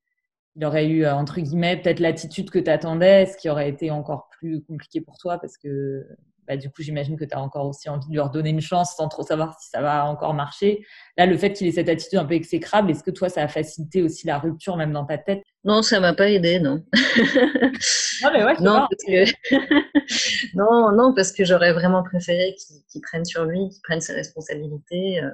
[0.56, 4.30] il aurait eu, entre guillemets, peut-être l'attitude que tu attendais, ce qui aurait été encore
[4.30, 6.06] plus compliqué pour toi parce que
[6.46, 8.94] bah, du coup, j'imagine que tu as encore aussi envie de lui redonner une chance
[8.96, 10.86] sans trop savoir si ça va encore marcher.
[11.18, 13.48] Là, le fait qu'il ait cette attitude un peu exécrable, est-ce que toi, ça a
[13.48, 15.42] facilité aussi la rupture même dans ta tête?
[15.64, 16.84] Non, ça m'a pas aidé, non.
[18.22, 20.54] non, mais ouais, non, parce que...
[20.56, 24.14] non, non, parce que j'aurais vraiment préféré qu'il qu prenne sur lui, qu'il prenne ses
[24.14, 25.20] responsabilités.
[25.20, 25.30] Euh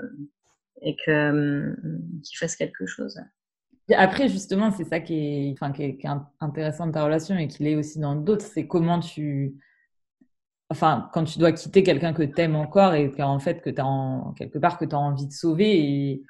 [0.83, 1.75] et que
[2.23, 3.21] qu'il fasse quelque chose.
[3.97, 5.99] Après, justement, c'est ça qui est, enfin, qui est,
[6.41, 9.57] intéressant de ta relation et qui l'est aussi dans d'autres, c'est comment tu,
[10.69, 13.81] enfin, quand tu dois quitter quelqu'un que tu aimes encore et qu'en fait, que tu
[13.81, 16.23] as en, quelque part, que tu as envie de sauver et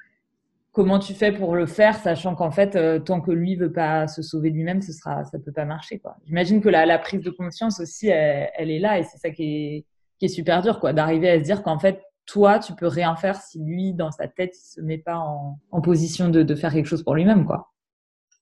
[0.71, 4.07] comment tu fais pour le faire, sachant qu'en fait, euh, tant que lui veut pas
[4.07, 6.01] se sauver lui-même, ce sera, ça peut pas marcher.
[6.25, 9.43] J'imagine que la, prise de conscience aussi, elle, elle est là et c'est ça qui
[9.43, 9.85] est,
[10.17, 13.15] qui est super dur, quoi, d'arriver à se dire qu'en fait, toi, tu peux rien
[13.15, 16.55] faire si lui, dans sa tête, il se met pas en, en position de, de,
[16.55, 17.71] faire quelque chose pour lui-même, quoi.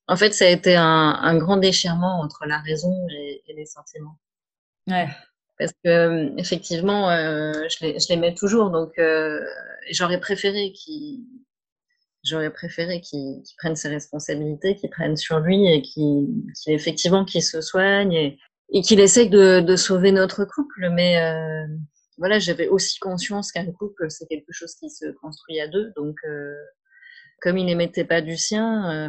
[0.06, 0.84] En fait, ça a été un,
[1.22, 4.18] un grand déchirement entre la raison et, et les sentiments.
[4.88, 5.08] Ouais.
[5.60, 9.40] Parce que effectivement, euh, je l'aimais toujours, donc euh,
[9.90, 11.20] j'aurais préféré qu'il
[12.24, 16.28] j'aurais préféré qu'il qu prenne ses responsabilités, qu'il prenne sur lui et qu'il
[16.64, 18.38] qu effectivement qu'il se soigne et,
[18.72, 20.88] et qu'il essaye de, de, sauver notre couple.
[20.92, 21.66] Mais euh,
[22.20, 26.16] voilà, j'avais aussi conscience qu'un couple c'est quelque chose qui se construit à deux, donc
[26.24, 26.54] euh,
[27.40, 29.08] comme il n'émettait pas du sien,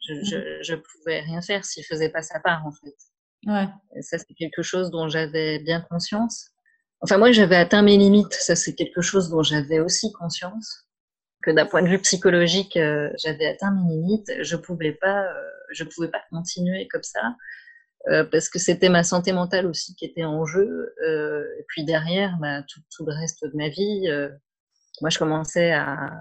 [0.00, 2.94] je, je, je pouvais rien faire s'il faisait pas sa part en fait.
[3.46, 3.68] Ouais.
[3.96, 6.50] Et ça, c'est quelque chose dont j'avais bien conscience.
[7.00, 8.32] Enfin, moi, j'avais atteint mes limites.
[8.32, 10.88] Ça, c'est quelque chose dont j'avais aussi conscience.
[11.42, 14.32] Que d'un point de vue psychologique, euh, j'avais atteint mes limites.
[14.40, 17.36] Je pouvais pas, euh, je pouvais pas continuer comme ça.
[18.08, 20.94] Euh, parce que c'était ma santé mentale aussi qui était en jeu.
[21.06, 24.28] Euh, et puis derrière, bah, tout, tout, le reste de ma vie, euh,
[25.00, 26.12] moi, je commençais à,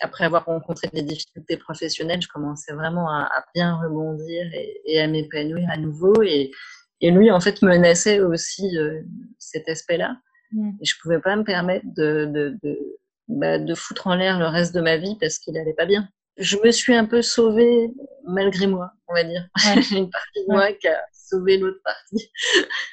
[0.00, 5.00] après avoir rencontré des difficultés professionnelles, je commençais vraiment à, à bien rebondir et, et
[5.00, 6.22] à m'épanouir à nouveau.
[6.22, 6.52] Et,
[7.00, 9.02] et, lui, en fait, menaçait aussi euh,
[9.38, 10.16] cet aspect-là.
[10.52, 10.70] Mmh.
[10.80, 12.78] Et je pouvais pas me permettre de, de, de,
[13.26, 16.08] bah, de foutre en l'air le reste de ma vie parce qu'il allait pas bien.
[16.38, 17.92] Je me suis un peu sauvée
[18.26, 19.48] malgré moi, on va dire.
[19.56, 19.82] Ouais.
[19.98, 20.56] Une partie de ouais.
[20.56, 22.30] moi qui a sauvé l'autre partie.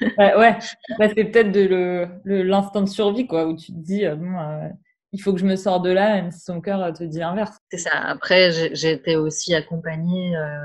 [0.18, 0.58] ouais, ouais.
[0.98, 4.68] Bah, c'est peut-être de l'instant de survie, quoi, où tu te dis, euh, bon, euh,
[5.12, 7.56] il faut que je me sors de là, même si son cœur te dit l'inverse.
[7.70, 7.90] C'est ça.
[7.92, 10.58] Après, j'ai été aussi accompagnée euh,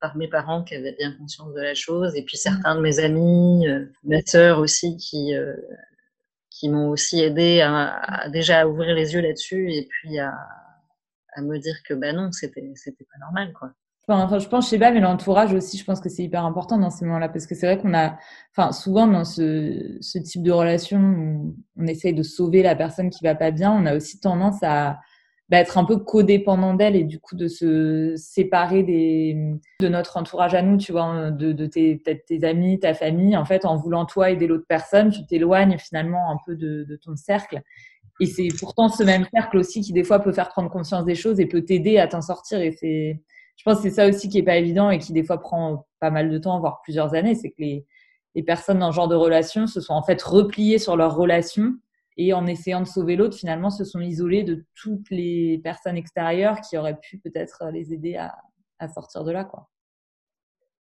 [0.00, 3.00] par mes parents qui avaient bien conscience de la chose, et puis certains de mes
[3.00, 5.54] amis, euh, ma sœur aussi, qui, euh,
[6.50, 10.32] qui m'ont aussi aidé à, à, déjà à ouvrir les yeux là-dessus, et puis à,
[11.34, 13.72] à, me dire que bah non, c'était pas normal, quoi.
[14.10, 16.78] Enfin, je pense, je sais pas, mais l'entourage aussi, je pense que c'est hyper important
[16.78, 18.16] dans ces moments-là, parce que c'est vrai qu'on a,
[18.56, 23.10] enfin, souvent dans ce, ce type de relation où on essaye de sauver la personne
[23.10, 24.98] qui va pas bien, on a aussi tendance à
[25.50, 29.34] bah, être un peu codépendant d'elle et du coup de se séparer des,
[29.80, 33.36] de notre entourage à nous, tu vois, de, de tes, tes amis, ta famille.
[33.36, 36.96] En fait, en voulant toi aider l'autre personne, tu t'éloignes finalement un peu de, de
[36.96, 37.62] ton cercle.
[38.20, 41.14] Et c'est pourtant ce même cercle aussi qui des fois peut faire prendre conscience des
[41.14, 42.60] choses et peut t'aider à t'en sortir.
[42.60, 43.22] Et c'est,
[43.56, 45.86] je pense que c'est ça aussi qui est pas évident et qui des fois prend
[46.00, 47.86] pas mal de temps, voire plusieurs années, c'est que les,
[48.34, 51.74] les personnes dans ce genre de relation se sont en fait repliées sur leur relation
[52.16, 56.60] et en essayant de sauver l'autre, finalement, se sont isolées de toutes les personnes extérieures
[56.60, 58.36] qui auraient pu peut-être les aider à,
[58.80, 59.68] à, sortir de là, quoi.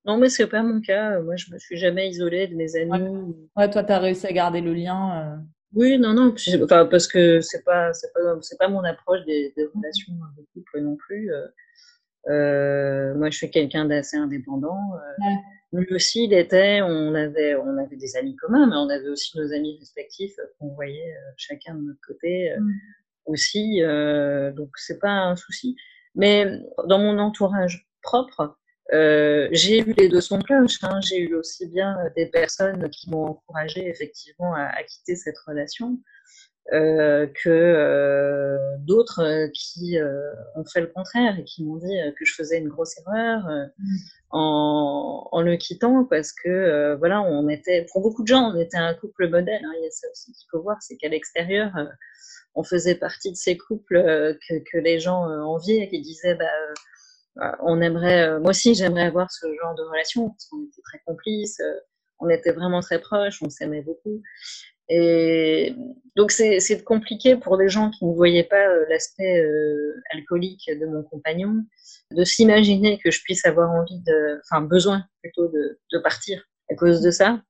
[0.05, 1.21] Non, mais c'est pas mon cas.
[1.21, 2.91] Moi, je me suis jamais isolée de mes amis.
[2.93, 5.43] Ouais, ouais toi, tu as réussi à garder le lien.
[5.75, 5.81] Euh...
[5.81, 9.53] Oui, non, non, enfin, parce que c'est pas, c'est pas, c'est pas mon approche des,
[9.57, 11.33] des relations de couple non plus.
[11.33, 11.47] Euh,
[12.29, 14.95] euh, moi, je suis quelqu'un d'assez indépendant.
[14.95, 15.37] Euh, ouais.
[15.73, 16.81] Lui aussi, il était.
[16.83, 20.69] On avait, on avait des amis communs, mais on avait aussi nos amis respectifs qu'on
[20.69, 22.73] voyait euh, chacun de notre côté mm.
[23.27, 23.81] aussi.
[24.57, 25.77] donc, c'est pas un souci.
[26.15, 28.57] Mais dans mon entourage propre,
[28.93, 30.83] euh, j'ai eu les deux sons cloches.
[30.83, 31.01] Hein.
[31.01, 35.99] J'ai eu aussi bien des personnes qui m'ont encouragé effectivement à, à, quitter cette relation,
[36.73, 41.95] euh, que euh, d'autres euh, qui euh, ont fait le contraire et qui m'ont dit
[42.19, 43.43] que je faisais une grosse erreur
[43.79, 43.97] mmh.
[44.31, 48.79] en, en, le quittant parce que voilà on était pour beaucoup de gens on était
[48.79, 51.71] un couple modèle hein, il y a ça aussi qu'il faut voir c'est qu'à l'extérieur
[52.55, 53.99] on faisait partie de ces couples
[54.49, 56.47] que, que les gens enviaient et qui disaient bah,
[57.61, 61.61] on aimerait moi aussi j'aimerais avoir ce genre de relation parce qu'on était très complices
[62.21, 64.23] on était vraiment très proches on s'aimait beaucoup
[64.89, 65.75] et
[66.15, 70.87] donc c'est compliqué pour les gens qui ne voyaient pas euh, l'aspect euh, alcoolique de
[70.87, 71.65] mon compagnon
[72.11, 76.75] de s'imaginer que je puisse avoir envie de, enfin besoin plutôt de, de partir à
[76.75, 77.41] cause de ça.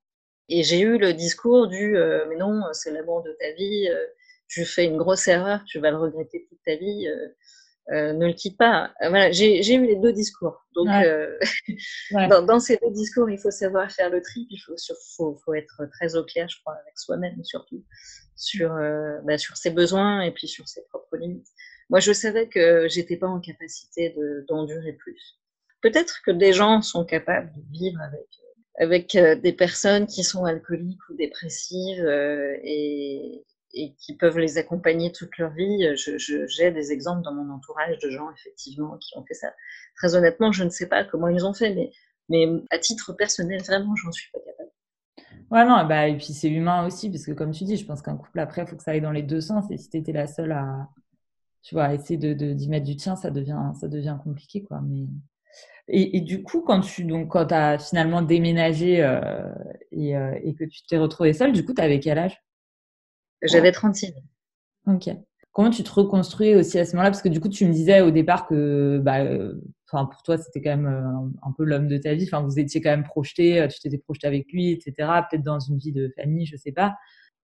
[0.49, 4.07] Et j'ai eu le discours du euh, mais non c'est l'amour de ta vie, euh,
[4.47, 7.09] tu fais une grosse erreur, tu vas le regretter toute ta vie.
[7.91, 8.93] Euh, euh, ne le quitte pas.
[9.03, 10.65] Euh, voilà, j'ai eu les deux discours.
[10.75, 11.07] Donc, ouais.
[11.07, 11.39] Euh,
[12.13, 12.29] ouais.
[12.29, 14.75] dans, dans, ces deux discours, il faut savoir faire le tri, il faut,
[15.17, 17.85] faut, faut, être très au clair, je crois, avec soi-même surtout,
[18.37, 21.49] sur, euh, bah, sur ses besoins et puis sur ses propres limites.
[21.91, 24.15] Moi, je savais que j'étais pas en capacité
[24.49, 25.39] d'endurer de, plus.
[25.83, 28.27] Peut-être que des gens sont capables de vivre avec
[28.77, 32.05] avec des personnes qui sont alcooliques ou dépressives
[32.65, 35.87] et, et qui peuvent les accompagner toute leur vie.
[35.97, 39.53] J'ai je, je, des exemples dans mon entourage de gens, effectivement, qui ont fait ça.
[39.97, 41.91] Très honnêtement, je ne sais pas comment ils ont fait, mais,
[42.29, 44.71] mais à titre personnel, vraiment, j'en suis pas capable.
[45.51, 48.01] Ouais, non, bah, et puis c'est humain aussi, parce que comme tu dis, je pense
[48.03, 49.71] qu'un couple, après, il faut que ça aille dans les deux sens.
[49.71, 50.89] Et si tu étais la seule à,
[51.63, 54.81] tu vois, essayer d'y de, d'y mettre du tien, ça devient, ça devient compliqué, quoi.
[54.83, 55.07] Mais...
[55.87, 59.53] Et, du coup, quand tu donc quand as finalement déménagé euh,
[59.93, 62.43] et, euh, et, que tu t'es retrouvée seule, du coup, tu avais quel âge?
[63.45, 64.95] J'avais 36 ans.
[64.95, 65.11] Ok.
[65.53, 67.11] Comment tu te reconstruis aussi à ce moment-là?
[67.11, 69.55] Parce que du coup, tu me disais au départ que, bah, euh,
[69.89, 72.25] enfin, pour toi, c'était quand même euh, un, peu l'homme de ta vie.
[72.25, 74.93] Enfin, vous étiez quand même projeté, euh, tu t'étais projeté avec lui, etc.
[75.31, 76.97] Peut-être dans une vie de famille, je sais pas.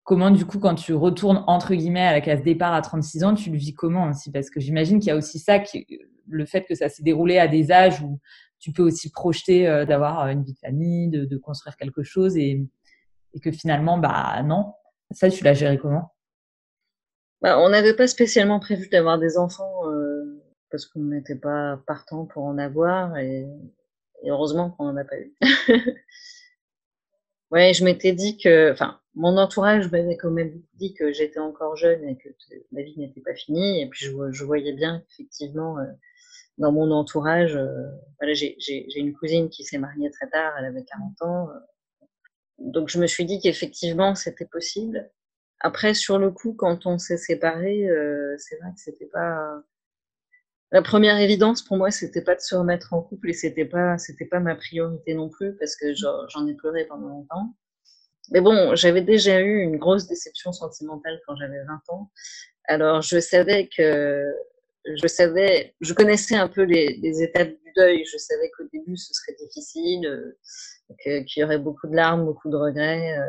[0.04, 3.34] Comment, du coup, quand tu retournes entre guillemets à la case départ à 36 ans,
[3.34, 4.32] tu le vis comment aussi?
[4.32, 5.88] Parce que j'imagine qu'il y a aussi ça, qui,
[6.28, 8.20] le fait que ça s'est déroulé à des âges où
[8.60, 12.64] tu peux aussi projeter d'avoir une vie de famille, de, de construire quelque chose, et,
[13.34, 14.74] et que finalement, bah non.
[15.16, 16.14] Ça, tu l'as géré comment?
[17.42, 22.26] Bah, on n'avait pas spécialement prévu d'avoir des enfants euh, parce qu'on n'était pas partant
[22.26, 23.48] pour en avoir et,
[24.26, 25.34] heureusement qu'on n'en a pas eu.
[27.52, 31.78] ouais, je m'étais dit que, enfin, mon entourage m'avait quand même dit que j'étais encore
[31.78, 32.30] jeune et que
[32.74, 33.82] ma vie n'était pas finie.
[33.82, 35.86] Et puis je, voyais bien qu'effectivement, euh,
[36.58, 37.88] dans mon entourage, euh,
[38.20, 38.58] voilà, j'ai
[38.98, 41.50] une cousine qui s'est mariée très tard, elle avait 40 ans.
[42.60, 45.10] Donc je me suis dit qu'effectivement c'était possible.
[45.62, 49.64] Après, sur le coup, quand on s'est séparés, euh, c'est vrai que c'était pas
[50.72, 53.98] la première évidence pour moi, c'était pas de se remettre en couple et c'était pas
[53.98, 57.56] c'était pas ma priorité non plus parce que j'en ai pleuré pendant longtemps.
[58.32, 62.12] Mais bon, j'avais déjà eu une grosse déception sentimentale quand j'avais 20 ans.
[62.66, 64.26] Alors je savais que
[64.86, 69.36] je savais, je connaissais un peu les, les étapes Je savais qu'au début ce serait
[69.40, 73.18] difficile, euh, qu'il y aurait beaucoup de larmes, beaucoup de regrets.
[73.18, 73.26] Euh,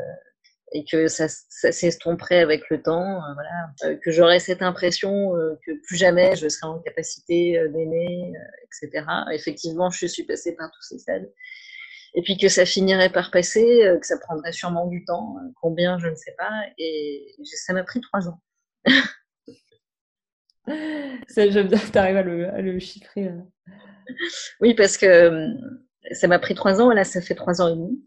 [0.73, 5.33] et que ça, s'estomperait avec le temps, euh, voilà, que j'aurais cette impression
[5.65, 8.33] que plus jamais je serais en capacité d'aimer,
[8.65, 9.07] etc.
[9.33, 11.33] Effectivement, je suis passée par tous ces stades.
[12.15, 16.09] Et puis que ça finirait par passer, que ça prendrait sûrement du temps, combien je
[16.09, 18.41] ne sais pas, et ça m'a pris trois ans.
[21.37, 23.31] j'aime bien, tu arrives à le, à le chiffrer.
[24.61, 25.49] Oui, parce que
[26.13, 28.05] ça m'a pris trois ans, là ça fait trois ans et demi.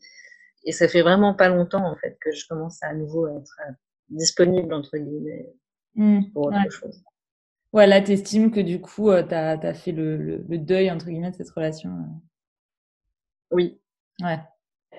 [0.65, 3.59] Et ça fait vraiment pas longtemps, en fait, que je commence à, nouveau à être
[3.67, 3.71] euh,
[4.09, 5.49] disponible, entre guillemets,
[5.95, 6.69] mmh, pour autre ouais.
[6.69, 7.03] chose.
[7.71, 11.31] Ouais, là, t'estimes que du coup, euh, tu as, fait le, le, deuil, entre guillemets,
[11.31, 12.19] de cette relation euh?
[13.51, 13.81] Oui.
[14.21, 14.39] Ouais.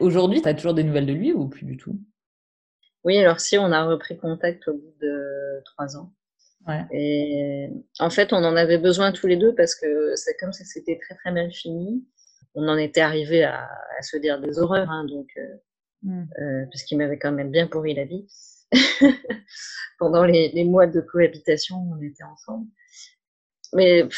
[0.01, 2.01] Aujourd'hui, tu as toujours des nouvelles de lui ou plus du tout?
[3.05, 6.13] Oui, alors si, on a repris contact au bout de trois ans.
[6.68, 6.85] Ouais.
[6.92, 10.64] Et en fait, on en avait besoin tous les deux parce que c'est comme ça
[10.64, 12.05] c'était très très mal fini
[12.55, 13.68] on en était arrivé à,
[14.03, 15.29] se dire des horreurs, hein, donc,
[16.07, 18.27] euh, puisqu'il m'avait quand même bien pourri la vie.
[19.99, 22.66] Pendant les, mois de cohabitation, on était ensemble.
[23.75, 24.09] Mais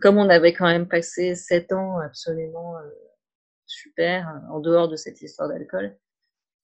[0.00, 2.90] comme on avait quand même passé sept ans absolument euh,
[3.66, 5.96] super, en dehors de cette histoire d'alcool,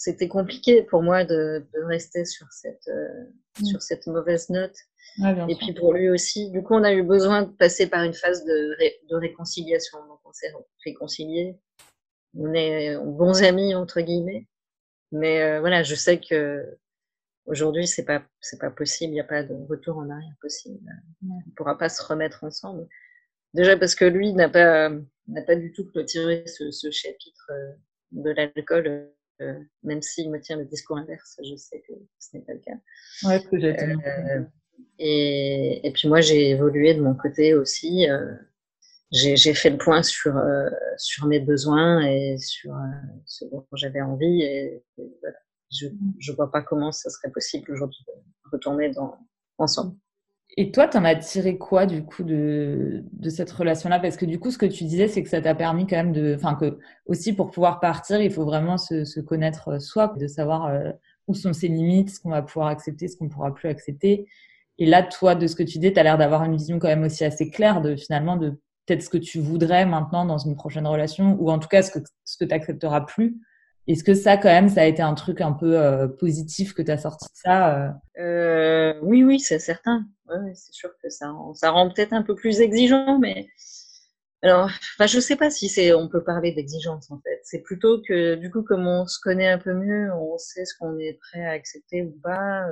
[0.00, 2.88] c'était compliqué pour moi de, rester sur cette,
[3.60, 3.64] mmh.
[3.66, 4.74] sur cette mauvaise note
[5.48, 6.50] et puis pour lui aussi.
[6.50, 8.76] Du coup, on a eu besoin de passer par une phase de,
[9.10, 9.98] de réconciliation.
[10.06, 10.52] Donc on s'est
[10.86, 11.58] réconcilié.
[12.34, 14.46] On est bons amis entre guillemets.
[15.12, 16.64] Mais euh, voilà, je sais que
[17.44, 19.12] aujourd'hui c'est pas c'est pas possible.
[19.12, 20.80] Il n'y a pas de retour en arrière possible.
[21.22, 22.88] On ne pourra pas se remettre ensemble.
[23.52, 24.88] Déjà parce que lui n'a pas
[25.28, 27.72] n'a pas du tout clôturé ce, ce chapitre euh,
[28.12, 29.12] de l'alcool.
[29.40, 32.58] Euh, même s'il me tient le discours inverse, je sais que ce n'est pas le
[32.60, 32.76] cas.
[33.24, 33.74] Ouais, que j'ai
[34.98, 38.08] et, et, puis moi, j'ai évolué de mon côté aussi.
[38.08, 38.34] Euh,
[39.12, 42.86] j'ai fait le point sur, euh, sur mes besoins et sur euh,
[43.26, 44.42] ce dont j'avais envie.
[44.42, 44.84] Et,
[45.20, 45.36] voilà.
[45.70, 49.16] Je ne vois pas comment ça serait possible aujourd'hui de retourner dans,
[49.58, 49.96] ensemble.
[50.56, 54.00] Et toi, tu en as tiré quoi du coup de, de cette relation-là?
[54.00, 56.12] Parce que du coup, ce que tu disais, c'est que ça t'a permis quand même
[56.12, 60.26] de, enfin que aussi pour pouvoir partir, il faut vraiment se, se connaître soi, de
[60.26, 60.72] savoir
[61.28, 64.26] où sont ses limites, ce qu'on va pouvoir accepter, ce qu'on pourra plus accepter.
[64.78, 66.88] Et là, toi, de ce que tu dis, tu as l'air d'avoir une vision quand
[66.88, 68.50] même aussi assez claire de finalement de
[68.86, 71.92] peut-être ce que tu voudrais maintenant dans une prochaine relation, ou en tout cas ce
[71.92, 73.36] que, ce que tu n'accepteras plus.
[73.86, 76.82] Est-ce que ça, quand même, ça a été un truc un peu euh, positif que
[76.82, 77.90] tu as sorti ça euh?
[78.22, 80.06] Euh, Oui, oui, c'est certain.
[80.54, 83.48] C'est sûr que ça, ça rend peut-être un peu plus exigeant, mais
[84.42, 87.40] alors, enfin, je sais pas si c'est, on peut parler d'exigence en fait.
[87.42, 90.74] C'est plutôt que du coup, comme on se connaît un peu mieux, on sait ce
[90.78, 92.66] qu'on est prêt à accepter ou pas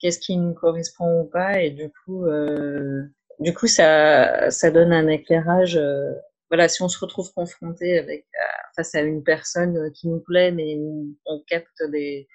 [0.00, 3.04] qu'est-ce qui nous correspond ou pas et du coup euh,
[3.38, 6.12] du coup ça ça donne un éclairage euh,
[6.52, 8.44] voilà si on se retrouve confronté avec euh,
[8.76, 10.78] face à une personne qui nous plaît mais
[11.26, 12.28] on capte des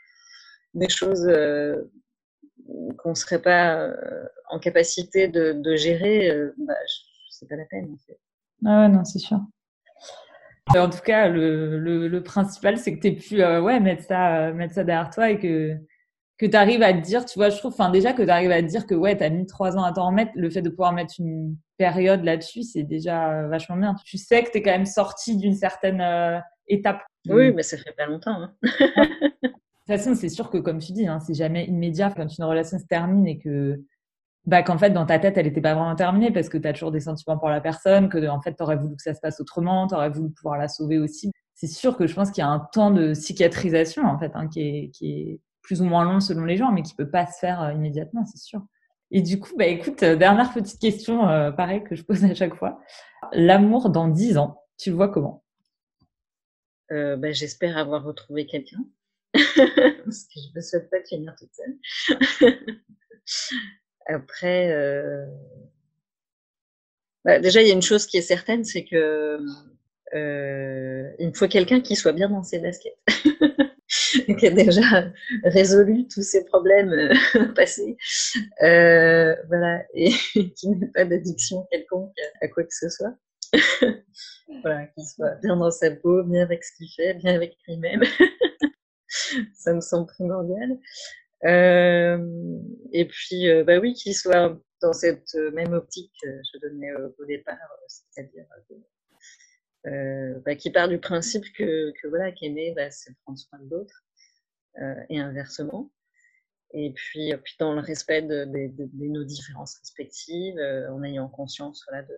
[0.74, 1.32] des choses
[2.98, 3.94] qu'on serait pas
[4.50, 6.74] en capacité de, gérer bah
[7.30, 8.20] c'est pas la peine en fait.
[8.66, 9.40] ah ouais non c'est sûr
[10.76, 14.52] en tout cas, le, le, le principal, c'est que tu aies pu ouais, mettre, ça,
[14.52, 15.78] mettre ça derrière toi et que,
[16.38, 18.52] que tu arrives à te dire, tu vois, je trouve, enfin déjà que tu arrives
[18.52, 20.62] à te dire que ouais, tu as mis trois ans à t'en remettre, le fait
[20.62, 23.96] de pouvoir mettre une période là-dessus, c'est déjà euh, vachement bien.
[24.06, 27.02] Tu sais que tu es quand même sorti d'une certaine euh, étape.
[27.28, 28.40] Oui, mais ça fait pas longtemps.
[28.42, 28.54] Hein.
[29.88, 32.78] toute façon, c'est sûr que, comme tu dis, hein, c'est jamais immédiat quand une relation
[32.78, 33.82] se termine et que,
[34.46, 36.74] bah, qu'en fait, dans ta tête, elle n'était pas vraiment terminée parce que tu as
[36.74, 39.22] toujours des sentiments pour la personne, que, en fait, tu aurais voulu que ça se
[39.22, 41.32] passe autrement, tu aurais voulu pouvoir la sauver aussi.
[41.56, 44.48] C'est sûr que je pense qu'il y a un temps de cicatrisation, en fait, hein,
[44.48, 47.28] qui, est, qui est plus ou moins long selon les gens, mais qui peut pas
[47.28, 48.66] se faire euh, immédiatement, c'est sûr.
[49.12, 52.34] Et du coup, bah, écoute, euh, dernière petite question, euh, pareil, que je pose à
[52.34, 52.80] chaque fois.
[53.34, 55.44] L'amour dans 10 ans, tu le vois comment?
[56.90, 58.80] Bah, J'espère avoir retrouvé quelqu'un.
[59.34, 62.56] parce que je ne me souhaite pas de finir toute seule.
[64.08, 65.26] Après, euh...
[67.26, 69.38] bah, déjà, il y a une chose qui est certaine, c'est que
[70.16, 72.98] euh, il me faut quelqu'un qui soit bien dans ses baskets.
[74.40, 75.12] qui a déjà
[75.44, 77.98] résolu tous ses problèmes euh, passés,
[78.62, 80.12] euh, voilà, et
[80.56, 83.16] qui n'ait pas d'addiction quelconque à quoi que ce soit.
[84.62, 88.04] voilà, qu'il soit bien dans sa peau, bien avec ce qu'il fait, bien avec lui-même.
[89.56, 90.78] ça me semble primordial.
[91.46, 92.18] Euh,
[92.92, 97.26] et puis, euh, bah oui, qu'il soit dans cette même optique que je donnais au
[97.26, 97.56] départ,
[97.88, 98.46] c'est-à-dire
[99.86, 103.70] euh, bah, qui part du principe que, que voilà, qu'aimer, bah, c'est prendre soin de
[103.70, 104.04] l'autre,
[104.80, 105.92] euh, et inversement.
[106.74, 110.60] Et puis, puis dans le respect de, de, de, nos différences respectives,
[110.92, 112.18] en ayant conscience voilà, de,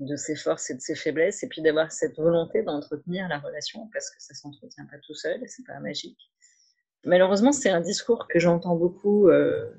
[0.00, 3.88] de ses forces et de ses faiblesses, et puis d'avoir cette volonté d'entretenir la relation,
[3.92, 6.18] parce que ça s'entretient pas tout seul, et c'est pas magique.
[7.04, 9.70] Malheureusement, c'est un discours que j'entends beaucoup, euh,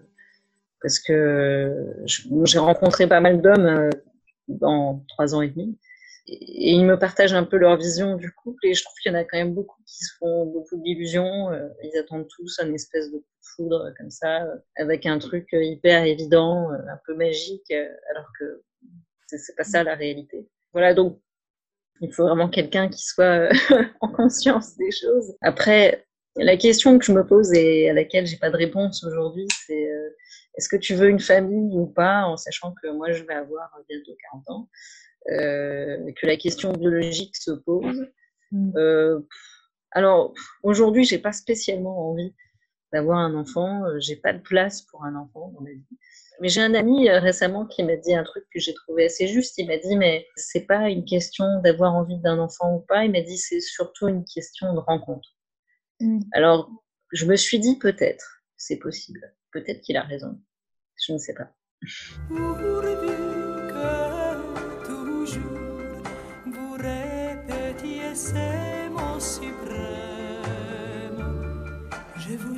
[0.82, 1.96] parce que
[2.43, 3.89] j'ai rencontré pas mal d'hommes euh,
[4.48, 5.78] dans trois ans et demi,
[6.28, 9.16] et, ils me partagent un peu leur vision du couple, et je trouve qu'il y
[9.16, 12.74] en a quand même beaucoup qui se font beaucoup d'illusions, euh, ils attendent tous un
[12.74, 14.48] espèce de coup de foudre comme ça,
[14.78, 18.64] avec un truc hyper évident, un peu magique, alors que
[19.28, 20.48] c'est pas ça la réalité.
[20.74, 21.20] Voilà, donc
[22.02, 23.50] il faut vraiment quelqu'un qui soit
[24.02, 25.36] en conscience des choses.
[25.42, 26.06] Après,
[26.38, 29.90] la question que je me pose et à laquelle j'ai pas de réponse aujourd'hui, c'est
[29.90, 30.10] euh,
[30.58, 33.70] est-ce que tu veux une famille ou pas, en sachant que moi je vais avoir
[33.88, 38.08] bientôt 40 ans, euh, que la question biologique se pose.
[38.52, 38.72] Mm.
[38.78, 39.20] Euh,
[39.92, 42.34] alors aujourd'hui, j'ai pas spécialement envie
[42.94, 45.86] d'avoir un enfant, j'ai pas de place pour un enfant dans ma vie.
[46.42, 49.28] Mais j'ai un ami euh, récemment qui m'a dit un truc que j'ai trouvé assez
[49.28, 49.58] juste.
[49.58, 53.06] Il m'a dit, mais c'est pas une question d'avoir envie d'un enfant ou pas.
[53.06, 55.30] Il m'a dit, c'est surtout une question de rencontre.
[56.00, 56.20] Mm.
[56.34, 56.70] Alors,
[57.12, 59.34] je me suis dit, peut-être, c'est possible.
[59.52, 60.40] Peut-être qu'il a raison.
[61.06, 61.52] Je ne sais pas.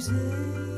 [0.08, 0.77] Je vous ai